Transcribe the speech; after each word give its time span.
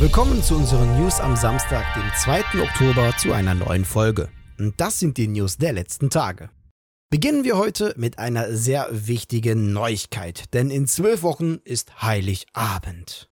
Willkommen 0.00 0.44
zu 0.44 0.54
unseren 0.54 0.96
News 1.00 1.18
am 1.18 1.34
Samstag, 1.34 1.84
dem 1.94 2.08
2. 2.16 2.62
Oktober, 2.62 3.16
zu 3.16 3.32
einer 3.32 3.54
neuen 3.54 3.84
Folge. 3.84 4.28
Und 4.56 4.80
das 4.80 5.00
sind 5.00 5.16
die 5.16 5.26
News 5.26 5.56
der 5.56 5.72
letzten 5.72 6.08
Tage. 6.08 6.50
Beginnen 7.10 7.42
wir 7.42 7.56
heute 7.56 7.94
mit 7.96 8.16
einer 8.16 8.54
sehr 8.54 8.86
wichtigen 8.92 9.72
Neuigkeit, 9.72 10.54
denn 10.54 10.70
in 10.70 10.86
zwölf 10.86 11.24
Wochen 11.24 11.58
ist 11.64 12.00
Heiligabend. 12.00 13.28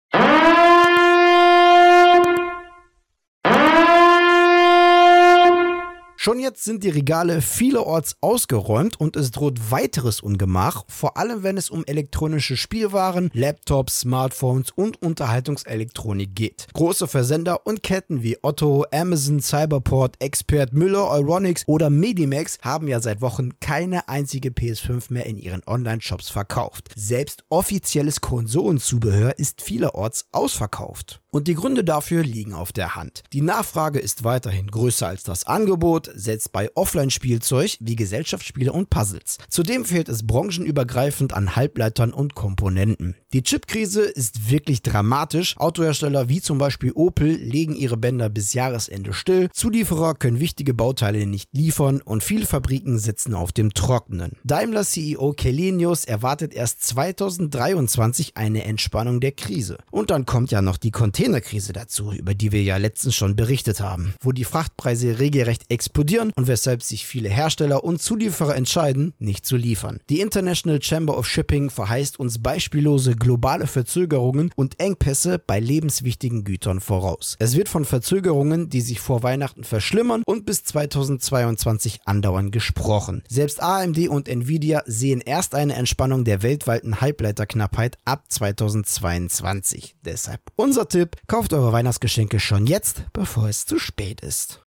Schon 6.26 6.39
jetzt 6.39 6.64
sind 6.64 6.84
die 6.84 6.89
Regale 6.89 7.39
vielerorts 7.39 8.16
ausgeräumt 8.20 9.00
und 9.00 9.16
es 9.16 9.30
droht 9.30 9.70
weiteres 9.70 10.21
Ungemach, 10.21 10.83
vor 10.88 11.18
allem 11.18 11.43
wenn 11.43 11.56
es 11.56 11.70
um 11.70 11.86
elektronische 11.86 12.57
Spielwaren, 12.57 13.29
Laptops, 13.36 14.00
Smartphones 14.00 14.71
und 14.71 15.00
Unterhaltungselektronik 15.04 16.33
geht. 16.33 16.66
Große 16.74 17.07
Versender 17.07 17.68
und 17.68 17.83
Ketten 17.83 18.24
wie 18.24 18.39
Otto, 18.42 18.88
Amazon, 18.92 19.39
Cyberport, 19.39 20.16
Expert, 20.18 20.74
Müller, 20.74 21.11
Euronics 21.11 21.61
oder 21.68 21.92
Medimax 21.92 22.57
haben 22.64 22.88
ja 22.88 23.02
seit 23.02 23.21
Wochen 23.21 23.60
keine 23.60 24.10
einzige 24.10 24.50
PS5 24.50 25.14
mehr 25.14 25.28
in 25.28 25.38
ihren 25.38 25.61
Online-Shops 25.68 26.30
verkauft. 26.30 26.89
Selbst 26.96 27.44
offizielles 27.50 28.19
Konsolenzubehör 28.21 29.38
ist 29.38 29.61
vielerorts 29.61 30.25
ausverkauft. 30.32 31.21
Und 31.36 31.50
die 31.50 31.54
Gründe 31.55 31.83
dafür 31.83 32.23
liegen 32.23 32.53
auf 32.53 32.72
der 32.72 32.95
Hand. 32.95 33.23
Die 33.33 33.42
Nachfrage 33.42 34.00
ist 34.00 34.23
weiterhin 34.23 34.67
größer 34.67 35.05
als 35.05 35.23
das 35.23 35.45
Angebot, 35.45 36.09
setzt 36.16 36.52
bei 36.52 36.69
Offline-Spielzeug 36.75 37.78
wie 37.80 37.95
Gesellschaftsspiele 37.95 38.72
und 38.72 38.89
Puzzles. 38.89 39.38
Zudem 39.50 39.86
fehlt 39.86 40.09
es 40.09 40.25
branchenübergreifend 40.25 41.33
an 41.33 41.55
Halbleitern 41.55 42.14
und 42.14 42.35
Komponenten. 42.35 43.16
Die 43.33 43.44
Chipkrise 43.44 44.02
ist 44.02 44.49
wirklich 44.49 44.81
dramatisch. 44.81 45.58
Autohersteller 45.58 46.30
wie 46.30 46.41
zum 46.41 46.58
Beispiel 46.58 46.91
Opel 46.93 47.27
legen 47.27 47.75
ihre 47.75 47.97
Bänder 47.97 48.30
bis 48.30 48.53
Jahresende 48.53 49.13
still. 49.13 49.49
Zulieferer 49.52 50.16
können 50.16 50.39
wichtige 50.39 50.73
Bauteile 50.73 51.25
nicht 51.25 51.49
liefern 51.52 52.02
und 52.02 52.23
viele 52.23 52.45
Fabriken 52.45 52.97
sitzen 52.97 53.33
auf 53.33 53.52
dem 53.52 53.73
Trockenen. 53.73 54.33
Daimler 54.43 54.83
CEO 54.83 55.33
Kelenius 55.33 56.05
erwartet 56.05 56.53
erst 56.53 56.83
2023 56.83 58.38
eine 58.38 58.63
Entspannung 58.63 59.19
der 59.19 59.33
Krise. 59.33 59.77
Und 59.91 60.11
dann 60.11 60.25
kommt 60.25 60.52
ja 60.52 60.61
noch 60.61 60.77
die 60.77 60.91
Container 60.91 61.36
Containerkrise 61.36 61.73
dazu, 61.73 62.11
über 62.11 62.33
die 62.33 62.52
wir 62.52 62.61
ja 62.63 62.77
letztens 62.77 63.16
schon 63.16 63.36
berichtet 63.36 63.80
haben, 63.80 64.13
wo 64.21 64.31
die 64.31 64.43
Frachtpreise 64.43 65.19
regelrecht 65.19 65.63
explodieren 65.69 66.05
und 66.36 66.48
weshalb 66.48 66.84
sich 66.84 67.06
viele 67.06 67.30
Hersteller 67.30 67.84
und 67.84 68.02
Zulieferer 68.02 68.56
entscheiden, 68.56 69.14
nicht 69.20 69.45
zu 69.45 69.58
liefern. 69.58 70.00
Die 70.09 70.20
International 70.20 70.81
Chamber 70.81 71.17
of 71.17 71.28
Shipping 71.28 71.70
verheißt 71.70 72.20
uns 72.20 72.42
beispiellose 72.42 73.16
globale 73.16 73.67
Verzögerungen 73.67 74.52
und 74.56 74.80
Engpässe 74.80 75.39
bei 75.39 75.59
lebenswichtigen 75.59 76.44
Gütern 76.44 76.80
voraus. 76.80 77.36
Es 77.39 77.56
wird 77.56 77.70
von 77.70 77.86
Verzögerungen, 77.86 78.70
die 78.70 78.81
sich 78.81 79.00
vor 79.00 79.23
Weihnachten 79.23 79.64
verschlimmern 79.64 80.23
und 80.26 80.45
bis 80.45 80.64
2022 80.64 82.00
andauern 82.06 82.52
gesprochen. 82.52 83.23
Selbst 83.28 83.61
AMD 83.61 84.08
und 84.09 84.30
Nvidia 84.30 84.83
sehen 84.86 85.22
erst 85.22 85.56
eine 85.56 85.76
Entspannung 85.76 86.23
der 86.23 86.44
weltweiten 86.44 87.02
Halbleiterknappheit 87.02 87.98
ab 88.06 88.26
2022. 88.30 89.95
Deshalb 90.06 90.42
unser 90.56 90.88
Tipp, 90.88 91.17
kauft 91.28 91.53
eure 91.53 91.72
Weihnachtsgeschenke 91.73 92.39
schon 92.39 92.67
jetzt, 92.67 93.06
bevor 93.14 93.50
es 93.50 93.66
zu 93.66 93.80
spät 93.80 94.22
ist. 94.22 94.64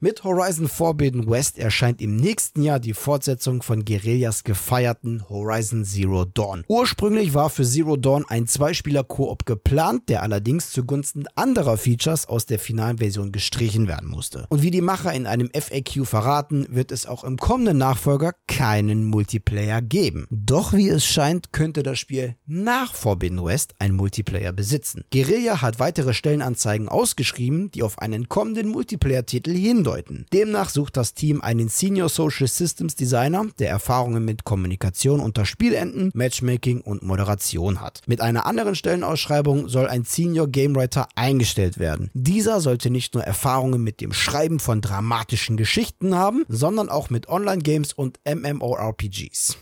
Mit 0.00 0.24
Horizon 0.24 0.66
Forbidden 0.66 1.30
West 1.30 1.56
erscheint 1.56 2.02
im 2.02 2.16
nächsten 2.16 2.62
Jahr 2.62 2.80
die 2.80 2.94
Fortsetzung 2.94 3.62
von 3.62 3.84
Guerillas 3.84 4.42
gefeierten 4.42 5.26
Horizon 5.28 5.84
Zero 5.84 6.24
Dawn. 6.24 6.64
Ursprünglich 6.66 7.32
war 7.32 7.48
für 7.48 7.64
Zero 7.64 7.96
Dawn 7.96 8.24
ein 8.26 8.48
Zweispieler-Koop 8.48 9.46
geplant, 9.46 10.08
der 10.08 10.22
allerdings 10.22 10.72
zugunsten 10.72 11.26
anderer 11.36 11.76
Features 11.76 12.26
aus 12.26 12.44
der 12.44 12.58
finalen 12.58 12.98
Version 12.98 13.30
gestrichen 13.30 13.86
werden 13.86 14.10
musste. 14.10 14.46
Und 14.48 14.62
wie 14.62 14.72
die 14.72 14.80
Macher 14.80 15.12
in 15.12 15.28
einem 15.28 15.48
FAQ 15.54 16.04
verraten, 16.04 16.66
wird 16.70 16.90
es 16.90 17.06
auch 17.06 17.22
im 17.22 17.36
kommenden 17.36 17.78
Nachfolger 17.78 18.32
keinen 18.48 19.04
Multiplayer 19.04 19.80
geben. 19.80 20.26
Doch 20.28 20.72
wie 20.72 20.88
es 20.88 21.06
scheint, 21.06 21.52
könnte 21.52 21.84
das 21.84 22.00
Spiel 22.00 22.34
nach 22.46 22.94
Forbidden 22.94 23.44
West 23.44 23.74
ein 23.78 23.92
Multiplayer 23.92 24.52
besitzen. 24.52 25.04
Guerilla 25.12 25.62
hat 25.62 25.78
weitere 25.78 26.14
Stellenanzeigen 26.14 26.88
ausgeschrieben, 26.88 27.70
die 27.70 27.84
auf 27.84 28.00
einen 28.00 28.28
kommenden 28.28 28.68
Multiplayer-Titel 28.68 29.52
hindeuten 29.52 29.83
andeuten. 29.84 30.24
Demnach 30.32 30.70
sucht 30.70 30.96
das 30.96 31.12
Team 31.12 31.42
einen 31.42 31.68
Senior 31.68 32.08
Social 32.08 32.48
Systems 32.48 32.94
Designer, 32.94 33.46
der 33.58 33.68
Erfahrungen 33.68 34.24
mit 34.24 34.44
Kommunikation 34.44 35.20
unter 35.20 35.44
Spielenden, 35.44 36.10
Matchmaking 36.14 36.80
und 36.80 37.02
Moderation 37.02 37.82
hat. 37.82 38.00
Mit 38.06 38.22
einer 38.22 38.46
anderen 38.46 38.74
Stellenausschreibung 38.74 39.68
soll 39.68 39.86
ein 39.86 40.04
Senior 40.04 40.48
Game 40.48 40.74
Writer 40.74 41.06
eingestellt 41.16 41.78
werden. 41.78 42.10
Dieser 42.14 42.62
sollte 42.62 42.88
nicht 42.88 43.12
nur 43.14 43.24
Erfahrungen 43.24 43.82
mit 43.82 44.00
dem 44.00 44.14
Schreiben 44.14 44.58
von 44.58 44.80
dramatischen 44.80 45.58
Geschichten 45.58 46.14
haben, 46.14 46.44
sondern 46.48 46.88
auch 46.88 47.10
mit 47.10 47.28
Online-Games 47.28 47.92
und 47.92 48.18
MMORPGs. 48.24 49.58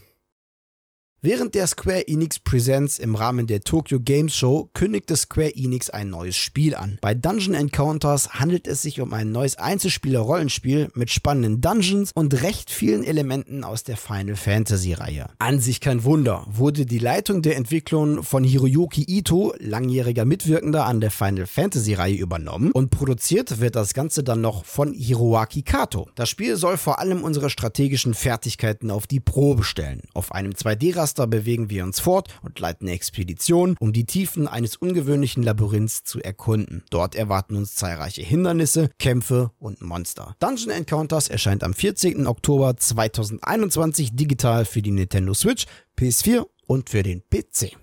Während 1.24 1.54
der 1.54 1.68
Square 1.68 2.08
Enix 2.08 2.40
Presents 2.40 2.98
im 2.98 3.14
Rahmen 3.14 3.46
der 3.46 3.60
Tokyo 3.60 4.00
Games 4.00 4.34
Show 4.34 4.70
kündigte 4.74 5.14
Square 5.14 5.54
Enix 5.54 5.88
ein 5.88 6.10
neues 6.10 6.36
Spiel 6.36 6.74
an. 6.74 6.98
Bei 7.00 7.14
Dungeon 7.14 7.54
Encounters 7.54 8.30
handelt 8.30 8.66
es 8.66 8.82
sich 8.82 9.00
um 9.00 9.14
ein 9.14 9.30
neues 9.30 9.54
Einzelspieler-Rollenspiel 9.56 10.90
mit 10.96 11.10
spannenden 11.10 11.60
Dungeons 11.60 12.10
und 12.12 12.42
recht 12.42 12.72
vielen 12.72 13.04
Elementen 13.04 13.62
aus 13.62 13.84
der 13.84 13.96
Final 13.96 14.34
Fantasy 14.34 14.94
Reihe. 14.94 15.28
An 15.38 15.60
sich 15.60 15.80
kein 15.80 16.02
Wunder, 16.02 16.44
wurde 16.50 16.86
die 16.86 16.98
Leitung 16.98 17.40
der 17.40 17.54
Entwicklung 17.54 18.24
von 18.24 18.42
Hiroyuki 18.42 19.04
Ito, 19.06 19.54
langjähriger 19.60 20.24
Mitwirkender 20.24 20.86
an 20.86 21.00
der 21.00 21.12
Final 21.12 21.46
Fantasy 21.46 21.94
Reihe 21.94 22.16
übernommen 22.16 22.72
und 22.72 22.90
produziert 22.90 23.60
wird 23.60 23.76
das 23.76 23.94
Ganze 23.94 24.24
dann 24.24 24.40
noch 24.40 24.64
von 24.64 24.92
Hiroaki 24.92 25.62
Kato. 25.62 26.08
Das 26.16 26.28
Spiel 26.28 26.56
soll 26.56 26.78
vor 26.78 26.98
allem 26.98 27.22
unsere 27.22 27.48
strategischen 27.48 28.14
Fertigkeiten 28.14 28.90
auf 28.90 29.06
die 29.06 29.20
Probe 29.20 29.62
stellen. 29.62 30.02
Auf 30.14 30.32
einem 30.32 30.54
2D-Raster 30.54 31.11
Raster 31.12 31.26
bewegen 31.26 31.68
wir 31.68 31.84
uns 31.84 32.00
fort 32.00 32.28
und 32.42 32.58
leiten 32.58 32.88
Expeditionen, 32.88 33.76
um 33.78 33.92
die 33.92 34.06
Tiefen 34.06 34.48
eines 34.48 34.76
ungewöhnlichen 34.76 35.42
Labyrinths 35.42 36.04
zu 36.04 36.22
erkunden. 36.22 36.84
Dort 36.88 37.14
erwarten 37.14 37.54
uns 37.56 37.74
zahlreiche 37.74 38.22
Hindernisse, 38.22 38.88
Kämpfe 38.98 39.50
und 39.58 39.82
Monster. 39.82 40.34
Dungeon 40.38 40.70
Encounters 40.70 41.28
erscheint 41.28 41.64
am 41.64 41.74
14. 41.74 42.26
Oktober 42.26 42.78
2021 42.78 44.16
digital 44.16 44.64
für 44.64 44.80
die 44.80 44.90
Nintendo 44.90 45.34
Switch, 45.34 45.66
PS4 45.98 46.46
und 46.66 46.88
für 46.88 47.02
den 47.02 47.22
PC. 47.28 47.76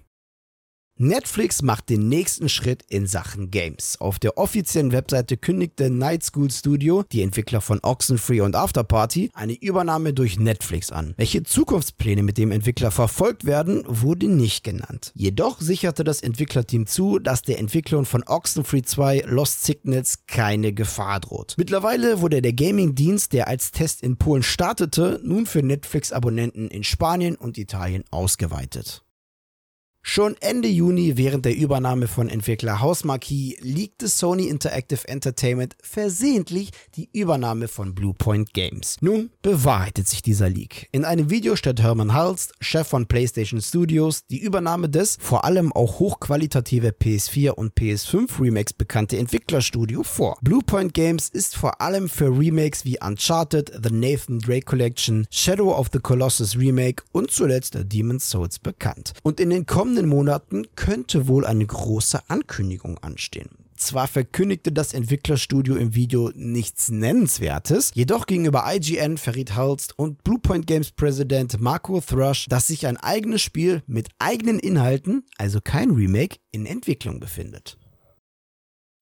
Netflix 1.02 1.62
macht 1.62 1.90
den 1.90 2.10
nächsten 2.10 2.50
Schritt 2.50 2.84
in 2.90 3.08
Sachen 3.08 3.52
Games. 3.52 3.96
Auf 4.02 4.20
der 4.20 4.38
offiziellen 4.38 4.92
Webseite 4.92 5.38
kündigte 5.38 5.90
Night 5.90 6.26
School 6.26 6.52
Studio, 6.52 7.06
die 7.10 7.22
Entwickler 7.22 7.62
von 7.62 7.80
Oxenfree 7.82 8.42
und 8.42 8.54
Afterparty, 8.54 9.30
eine 9.34 9.54
Übernahme 9.54 10.14
durch 10.14 10.38
Netflix 10.38 10.92
an. 10.92 11.14
Welche 11.16 11.44
Zukunftspläne 11.44 12.22
mit 12.22 12.38
dem 12.38 12.52
Entwickler 12.52 12.92
verfolgt 12.92 13.46
werden, 13.46 13.84
wurde 13.88 14.28
nicht 14.28 14.66
genannt. 14.66 15.14
Jedoch 15.16 15.62
sicherte 15.62 16.04
das 16.04 16.22
Entwicklerteam 16.22 16.86
zu, 16.86 17.18
dass 17.18 17.44
der 17.44 17.60
Entwicklung 17.60 18.04
von 18.04 18.24
Oxenfree 18.28 18.82
2 18.82 19.24
Lost 19.26 19.64
Signals 19.64 20.26
keine 20.28 20.74
Gefahr 20.74 21.22
droht. 21.22 21.56
Mittlerweile 21.58 22.20
wurde 22.20 22.42
der 22.42 22.52
Gaming-Dienst, 22.52 23.32
der 23.32 23.48
als 23.48 23.72
Test 23.72 24.04
in 24.04 24.18
Polen 24.18 24.44
startete, 24.44 25.22
nun 25.24 25.46
für 25.46 25.64
Netflix-Abonnenten 25.64 26.68
in 26.68 26.84
Spanien 26.84 27.38
und 27.38 27.58
Italien 27.58 28.04
ausgeweitet. 28.12 29.06
Schon 30.02 30.36
Ende 30.40 30.70
Juni 30.70 31.18
während 31.18 31.46
der 31.46 31.56
Übernahme 31.56 32.08
von 32.08 32.30
Entwickler 32.30 32.80
Hausmarquis 32.80 33.58
liegte 33.60 34.08
Sony 34.08 34.48
Interactive 34.48 35.08
Entertainment 35.08 35.76
versehentlich 35.82 36.72
die 36.96 37.10
Übernahme 37.12 37.68
von 37.68 37.94
Bluepoint 37.94 38.54
Games. 38.54 38.96
Nun 39.02 39.30
bewahrheitet 39.42 40.08
sich 40.08 40.22
dieser 40.22 40.50
Leak. 40.50 40.88
In 40.92 41.06
einem 41.06 41.30
Video 41.30 41.56
stellt 41.56 41.82
Herman 41.82 42.18
Hulst, 42.18 42.54
Chef 42.62 42.88
von 42.88 43.08
PlayStation 43.08 43.62
Studios, 43.62 44.26
die 44.28 44.40
Übernahme 44.40 44.90
des 44.90 45.18
vor 45.20 45.44
allem 45.44 45.72
auch 45.74 46.00
hochqualitative 46.00 46.90
PS4 46.90 47.52
und 47.52 47.74
PS5 47.76 48.42
Remakes 48.42 48.74
bekannte 48.74 49.18
Entwicklerstudio 49.18 50.04
vor. 50.04 50.38
Bluepoint 50.42 50.94
Games 50.94 51.30
ist 51.30 51.56
vor 51.56 51.82
allem 51.82 52.10
für 52.10 52.36
Remakes 52.36 52.86
wie 52.86 52.98
Uncharted, 53.00 53.72
The 53.84 53.94
Nathan 53.94 54.40
Drake 54.40 54.66
Collection, 54.66 55.28
Shadow 55.30 55.72
of 55.76 55.90
the 55.94 56.00
Colossus 56.00 56.58
Remake 56.58 57.04
und 57.12 57.32
zuletzt 57.32 57.78
Demon's 57.84 58.30
Souls 58.30 58.58
bekannt. 58.60 59.14
Und 59.24 59.40
in 59.40 59.50
den 59.50 59.66
kommenden 59.66 59.89
kommenden 59.90 60.08
Monaten 60.08 60.68
könnte 60.76 61.28
wohl 61.28 61.48
eine 61.48 61.66
große 61.66 62.20
Ankündigung 62.30 63.00
anstehen. 63.00 63.50
Zwar 63.76 64.08
verkündigte 64.08 64.72
das 64.72 64.94
Entwicklerstudio 64.94 65.78
im 65.78 65.96
Video 65.96 66.32
nichts 66.36 66.90
Nennenswertes, 66.90 67.90
jedoch 67.96 68.28
gegenüber 68.28 68.66
IGN 68.68 69.18
verriet 69.18 69.58
Hulst 69.58 69.98
und 69.98 70.24
Bluepoint 70.24 70.68
Games 70.68 70.92
Präsident 70.92 71.60
Marco 71.60 72.00
Thrush, 72.02 72.46
dass 72.50 72.68
sich 72.68 72.86
ein 72.86 72.98
eigenes 72.98 73.42
Spiel 73.42 73.82
mit 73.88 74.10
eigenen 74.20 74.60
Inhalten, 74.60 75.24
also 75.40 75.60
kein 75.60 75.90
Remake, 75.90 76.38
in 76.52 76.68
Entwicklung 76.68 77.20
befindet. 77.20 77.80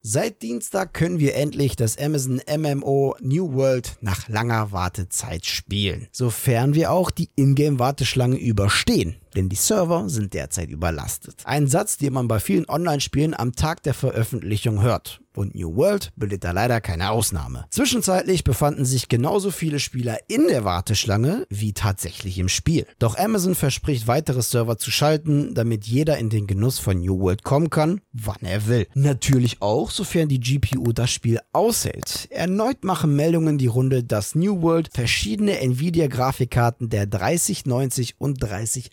Seit 0.09 0.41
Dienstag 0.41 0.93
können 0.93 1.19
wir 1.19 1.35
endlich 1.35 1.75
das 1.75 1.97
Amazon 1.97 2.39
MMO 2.47 3.17
New 3.19 3.51
World 3.55 3.97
nach 3.99 4.29
langer 4.29 4.71
Wartezeit 4.71 5.45
spielen, 5.45 6.07
sofern 6.13 6.75
wir 6.75 6.91
auch 6.91 7.11
die 7.11 7.29
Ingame-Warteschlange 7.35 8.37
überstehen. 8.37 9.17
Denn 9.37 9.49
die 9.49 9.55
Server 9.55 10.09
sind 10.09 10.33
derzeit 10.33 10.71
überlastet. 10.71 11.43
Ein 11.45 11.67
Satz, 11.67 11.97
den 11.97 12.13
man 12.13 12.27
bei 12.27 12.39
vielen 12.39 12.67
Online-Spielen 12.67 13.35
am 13.35 13.53
Tag 13.53 13.83
der 13.83 13.93
Veröffentlichung 13.93 14.81
hört 14.81 15.21
und 15.37 15.55
New 15.55 15.75
World 15.75 16.11
bildet 16.15 16.43
da 16.43 16.51
leider 16.51 16.81
keine 16.81 17.11
Ausnahme. 17.11 17.65
Zwischenzeitlich 17.69 18.43
befanden 18.43 18.85
sich 18.85 19.07
genauso 19.07 19.51
viele 19.51 19.79
Spieler 19.79 20.17
in 20.27 20.47
der 20.47 20.63
Warteschlange 20.63 21.45
wie 21.49 21.73
tatsächlich 21.73 22.39
im 22.39 22.49
Spiel. 22.49 22.85
Doch 22.99 23.17
Amazon 23.17 23.55
verspricht 23.55 24.07
weitere 24.07 24.41
Server 24.41 24.77
zu 24.77 24.91
schalten, 24.91 25.53
damit 25.53 25.85
jeder 25.85 26.17
in 26.17 26.29
den 26.29 26.47
Genuss 26.47 26.79
von 26.79 26.99
New 26.99 27.19
World 27.19 27.43
kommen 27.43 27.69
kann, 27.69 28.01
wann 28.11 28.41
er 28.41 28.67
will. 28.67 28.87
Natürlich 28.95 29.61
auch, 29.61 29.91
sofern 29.91 30.27
die 30.27 30.39
GPU 30.39 30.91
das 30.91 31.11
Spiel 31.11 31.39
aushält. 31.53 32.27
Erneut 32.31 32.83
machen 32.83 33.15
Meldungen 33.15 33.57
die 33.57 33.67
Runde, 33.67 34.03
dass 34.03 34.35
New 34.35 34.61
World 34.61 34.89
verschiedene 34.91 35.59
Nvidia-Grafikkarten 35.59 36.89
der 36.89 37.05
3090 37.05 38.15
und 38.17 38.41
3080 38.41 38.91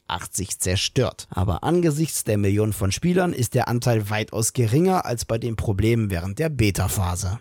zerstört. 0.59 1.27
Aber 1.31 1.65
angesichts 1.65 2.25
der 2.25 2.39
Millionen 2.39 2.73
von 2.73 2.93
Spielern 2.93 3.33
ist 3.33 3.55
der 3.55 3.69
Anteil 3.69 4.11
weitaus 4.11 4.53
geringer 4.53 5.05
als 5.07 5.25
bei 5.25 5.39
den 5.39 5.57
Problemen 5.57 6.11
während 6.11 6.39
der 6.39 6.49
Beta-Phase. 6.49 7.39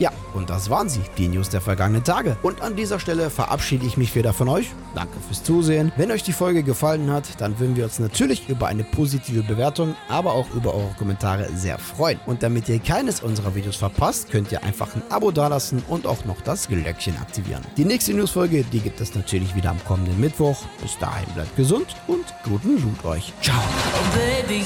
Ja, 0.00 0.10
und 0.32 0.48
das 0.48 0.70
waren 0.70 0.88
sie, 0.88 1.02
die 1.18 1.28
News 1.28 1.50
der 1.50 1.60
vergangenen 1.60 2.02
Tage. 2.02 2.38
Und 2.42 2.62
an 2.62 2.74
dieser 2.74 2.98
Stelle 2.98 3.28
verabschiede 3.28 3.84
ich 3.84 3.98
mich 3.98 4.14
wieder 4.14 4.32
von 4.32 4.48
euch. 4.48 4.70
Danke 4.94 5.18
fürs 5.26 5.44
Zusehen. 5.44 5.92
Wenn 5.98 6.10
euch 6.10 6.22
die 6.22 6.32
Folge 6.32 6.62
gefallen 6.62 7.10
hat, 7.10 7.38
dann 7.38 7.58
würden 7.60 7.76
wir 7.76 7.84
uns 7.84 7.98
natürlich 7.98 8.48
über 8.48 8.68
eine 8.68 8.82
positive 8.82 9.42
Bewertung, 9.42 9.94
aber 10.08 10.32
auch 10.32 10.48
über 10.54 10.74
eure 10.74 10.94
Kommentare 10.98 11.50
sehr 11.54 11.78
freuen. 11.78 12.18
Und 12.24 12.42
damit 12.42 12.66
ihr 12.70 12.78
keines 12.78 13.20
unserer 13.22 13.54
Videos 13.54 13.76
verpasst, 13.76 14.30
könnt 14.30 14.50
ihr 14.52 14.64
einfach 14.64 14.96
ein 14.96 15.02
Abo 15.10 15.32
dalassen 15.32 15.82
und 15.86 16.06
auch 16.06 16.24
noch 16.24 16.40
das 16.40 16.66
Glöckchen 16.68 17.18
aktivieren. 17.18 17.62
Die 17.76 17.84
nächste 17.84 18.14
Newsfolge, 18.14 18.64
die 18.64 18.80
gibt 18.80 19.02
es 19.02 19.14
natürlich 19.14 19.54
wieder 19.54 19.68
am 19.68 19.84
kommenden 19.84 20.18
Mittwoch. 20.18 20.56
Bis 20.80 20.96
dahin 20.96 21.28
bleibt 21.34 21.54
gesund 21.56 21.94
und 22.06 22.24
guten 22.44 22.82
Loot 22.82 23.04
euch. 23.04 23.34
Ciao. 23.42 23.60
Oh 23.60 24.16
baby, 24.16 24.64